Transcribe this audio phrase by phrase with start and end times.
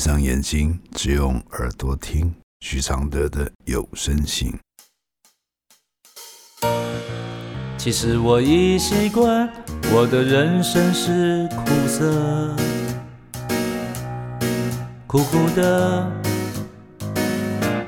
[0.00, 4.50] 上眼睛，只用耳朵听许常德的有声信。
[7.76, 9.46] 其实我已习惯，
[9.92, 12.56] 我的人生是苦涩，
[15.06, 16.10] 苦苦的，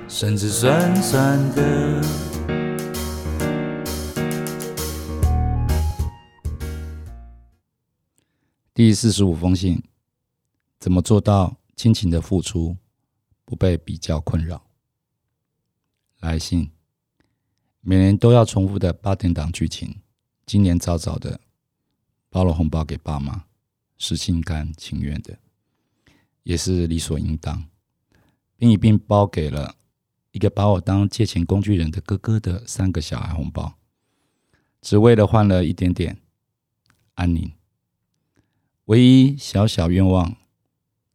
[0.07, 2.03] 甚至酸酸的。
[8.75, 9.83] 第四十五封信，
[10.79, 12.77] 怎么做到亲情的付出
[13.45, 14.71] 不被比较困扰？
[16.21, 16.71] 来信，
[17.81, 20.01] 每年都要重复的八点档剧情，
[20.47, 21.41] 今年早早的
[22.31, 23.47] 包了红包给爸妈，
[23.99, 25.37] 是心甘情愿的，
[26.45, 27.69] 也是理所应当，
[28.57, 29.75] 并一并包给了
[30.31, 33.77] 一个把我当借钱工具人的哥哥的三个小孩红包，
[34.81, 36.19] 只为了换了一点点
[37.15, 37.51] 安宁。
[38.85, 40.37] 唯一小小愿望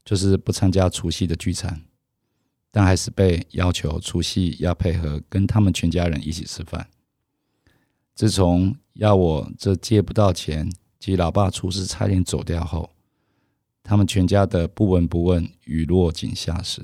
[0.07, 1.81] 就是不参加除夕的聚餐，
[2.71, 6.87] 但还是被要求除夕要配合跟他们全家人一起吃饭。
[8.15, 12.89] 自从要我这借不到钱及老爸出事差点走掉后，
[13.83, 16.81] 他们全家的不闻不问与落井下石，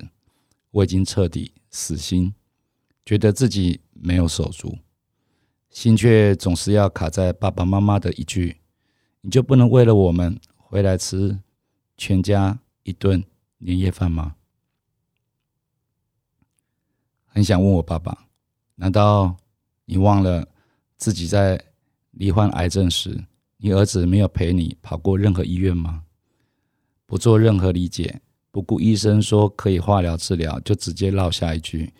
[0.71, 2.33] 我已经彻底死心，
[3.05, 4.77] 觉得自己没有手足，
[5.69, 8.57] 心却总是要卡在爸爸妈妈的一句
[9.21, 11.39] ：“你就不能为了我们？”回来吃
[11.95, 13.23] 全家一顿
[13.57, 14.35] 年夜饭吗？
[17.25, 18.27] 很想问我爸爸，
[18.75, 19.35] 难道
[19.85, 20.47] 你忘了
[20.97, 21.59] 自己在
[22.11, 23.25] 罹患癌症时，
[23.57, 26.03] 你儿子没有陪你跑过任何医院吗？
[27.07, 31.91] 不做任何理解，不顾医生说可以化疗治疗，就直接落下一句，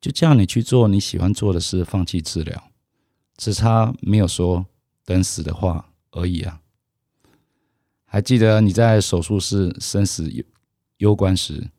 [0.00, 2.70] 就叫你去做你喜欢做的事，放弃治疗，
[3.36, 4.64] 只差没有说
[5.04, 6.61] 等死的话而已啊！
[8.12, 10.44] 还记得你在手术室生死攸
[10.98, 11.70] 攸关时，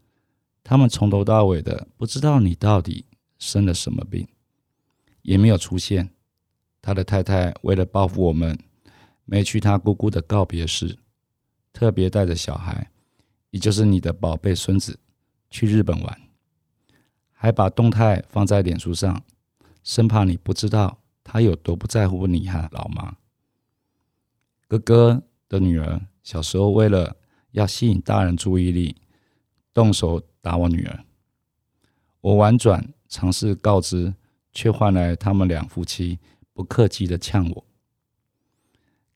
[0.63, 3.05] 他们从头到尾的不知道你到底
[3.37, 4.27] 生了什么病，
[5.21, 6.09] 也没有出现。
[6.81, 8.57] 他的太太为了报复我们，
[9.25, 10.97] 没去他姑姑的告别式，
[11.71, 12.89] 特别带着小孩，
[13.51, 14.97] 也就是你的宝贝孙子
[15.51, 16.21] 去日本玩，
[17.31, 19.23] 还把动态放在脸书上，
[19.83, 23.17] 生怕你不知道他有多不在乎你和老妈。
[24.67, 26.01] 哥哥的女儿。
[26.23, 27.17] 小时候，为了
[27.51, 28.95] 要吸引大人注意力，
[29.73, 31.03] 动手打我女儿。
[32.21, 34.13] 我婉转尝试告知，
[34.53, 36.17] 却换来他们两夫妻
[36.53, 37.65] 不客气的呛我。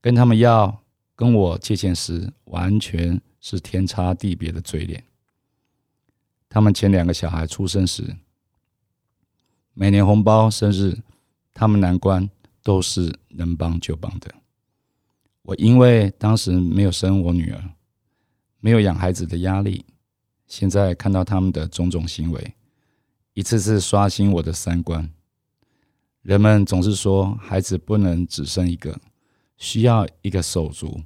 [0.02, 0.84] 跟他们要
[1.16, 5.04] 跟我借钱时，完全是天差地别的嘴脸。
[6.50, 8.18] 他们前两个小孩出生时，
[9.74, 10.98] 每年红包、生日，
[11.54, 12.30] 他们难关
[12.62, 14.34] 都是能帮就帮的。
[15.48, 17.64] 我因为当时没有生我女儿，
[18.60, 19.86] 没有养孩子的压力，
[20.46, 22.54] 现在看到他们的种种行为，
[23.32, 25.10] 一次次刷新我的三观。
[26.22, 29.00] 人们总是说孩子不能只生一个，
[29.56, 31.02] 需要一个手足，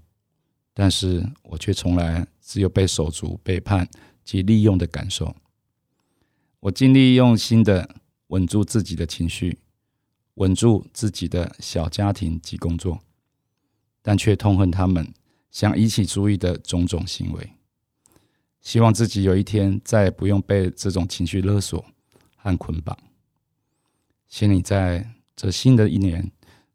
[0.73, 3.87] 但是我却从来只有被手足背叛
[4.23, 5.35] 及利用的感受。
[6.61, 7.87] 我尽力用心的
[8.29, 9.59] 稳住自己的情绪，
[10.33, 12.99] 稳住自己的小家庭及工作。
[14.01, 15.13] 但却痛恨他们
[15.51, 17.51] 想引起注意的种种行为，
[18.59, 21.85] 希望自己有一天再也不用被这种情绪勒索
[22.35, 22.97] 和捆绑。
[24.27, 26.31] 心里在这新的一年，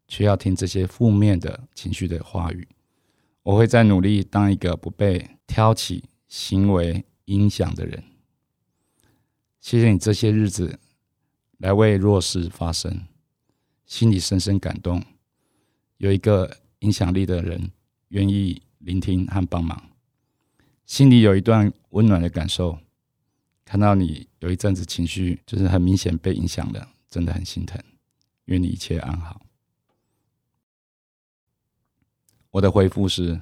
[0.07, 2.67] 却要听这些负面的情绪的话语。
[3.43, 8.03] 我会再努力当一个不被挑起行为影响的人。
[9.59, 10.79] 谢谢你这些日子
[11.57, 13.05] 来为弱势发声，
[13.85, 15.03] 心里深深感动。
[15.97, 16.59] 有一个。
[16.79, 17.71] 影响力的人
[18.09, 19.89] 愿意聆听和帮忙，
[20.85, 22.77] 心里有一段温暖的感受。
[23.65, 27.77] 看到你有一阵子情绪就是很明显被影响了，真的很心疼。
[28.45, 29.41] 愿你一切安好。
[32.51, 33.41] 我的回复是：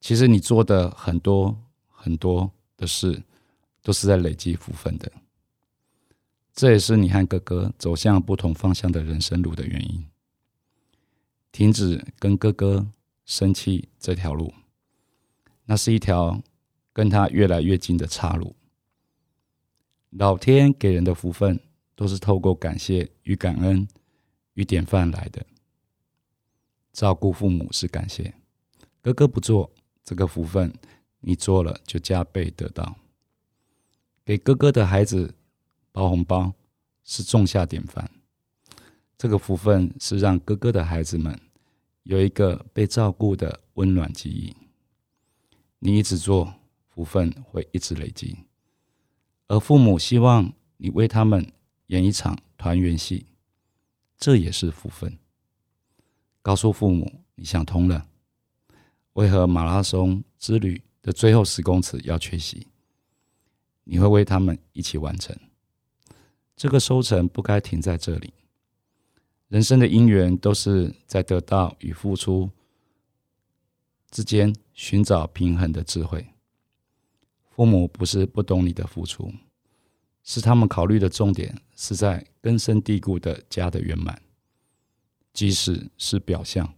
[0.00, 3.22] 其实你做的很多很多的事，
[3.82, 5.12] 都是在累积福分的。
[6.54, 10.06] 这也是你和哥哥走向不同方向的人生路的原因。
[11.56, 12.86] 停止跟哥哥
[13.24, 14.52] 生气这条路，
[15.64, 16.42] 那是一条
[16.92, 18.54] 跟他越来越近的岔路。
[20.10, 21.58] 老天给人的福分，
[21.94, 23.88] 都是透过感谢与感恩
[24.52, 25.46] 与典范来的。
[26.92, 28.34] 照顾父母是感谢，
[29.00, 29.72] 哥哥不做
[30.04, 30.74] 这个福分，
[31.20, 32.98] 你做了就加倍得到。
[34.26, 35.34] 给哥哥的孩子
[35.90, 36.52] 包红包
[37.02, 38.10] 是种下典范，
[39.18, 41.40] 这个福分是让哥哥的孩子们。
[42.02, 44.54] 有一个被照顾的温暖记忆，
[45.80, 46.54] 你一直做，
[46.88, 48.36] 福分会一直累积。
[49.48, 51.52] 而父母希望你为他们
[51.88, 53.26] 演一场团圆戏，
[54.16, 55.18] 这也是福分。
[56.42, 58.06] 告诉父母你想通了，
[59.14, 62.68] 为何马拉松之旅的最后十公尺要缺席？
[63.82, 65.36] 你会为他们一起完成。
[66.54, 68.32] 这个收成不该停在这里。
[69.48, 72.50] 人生的因缘都是在得到与付出
[74.10, 76.26] 之间寻找平衡的智慧。
[77.50, 79.32] 父母不是不懂你的付出，
[80.24, 84.20] 是他们考虑的重点是在根深蒂固的家的圆满，
[85.32, 86.74] 即使是表象，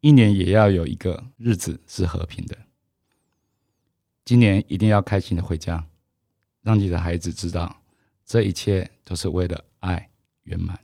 [0.00, 2.56] 一年也要有一个日子是和平的。
[4.24, 5.86] 今年一定要开心的回家，
[6.62, 7.82] 让你的孩子知道，
[8.24, 10.10] 这一切都是为了爱
[10.44, 10.83] 圆满。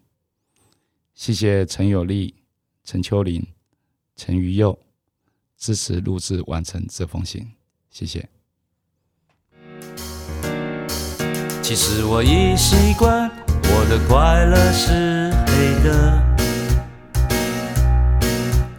[1.20, 2.34] 谢谢陈有利、
[2.82, 3.46] 陈秋林、
[4.16, 4.78] 陈于佑
[5.58, 7.46] 支持录制完成这封信，
[7.90, 8.26] 谢谢。
[11.60, 13.30] 其实我已习惯，
[13.64, 16.24] 我的快乐是黑的，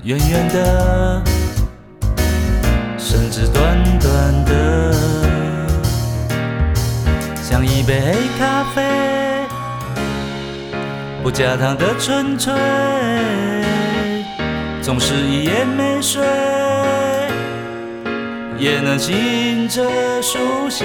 [0.03, 1.23] 圆圆的，
[2.97, 4.91] 甚至短短的，
[7.43, 8.81] 像一杯黑咖啡，
[11.23, 12.51] 不加糖的纯粹，
[14.81, 16.19] 总是一夜没睡，
[18.57, 19.83] 也能醒着
[20.19, 20.83] 书写。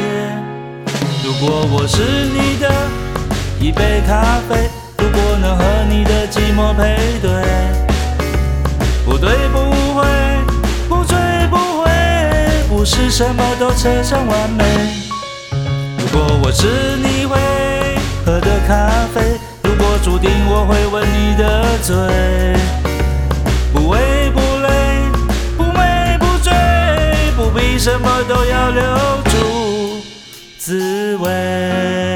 [1.24, 2.70] 如果我是你的
[3.58, 4.68] 一杯咖啡，
[4.98, 7.30] 如果能和你的寂寞配对，
[9.06, 9.58] 不对不
[9.94, 10.04] 会，
[10.86, 11.16] 不醉
[11.50, 11.90] 不回，
[12.68, 14.64] 不是什么都扯上完美。
[15.98, 17.38] 如果我是你会
[18.26, 19.35] 喝的咖啡，
[20.06, 21.96] 注定我会吻你的嘴，
[23.72, 25.02] 不为不累，
[25.58, 26.52] 不美不醉，
[27.36, 28.82] 不必什么都要留
[29.24, 30.04] 住。
[30.58, 32.15] 滋味。